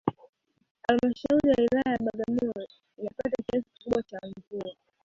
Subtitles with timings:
[0.87, 2.53] Halmashauri ya Wilaya ya Bagamyo
[2.97, 4.75] inapata kiasi cha kikubwa cha mvua